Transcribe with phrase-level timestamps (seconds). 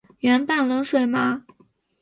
[0.21, 1.43] 圆瓣冷水麻